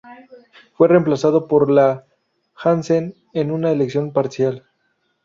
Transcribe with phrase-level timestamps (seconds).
[0.73, 2.03] Fue reemplazado por Ian
[2.55, 4.63] Hansen en una elección parcial.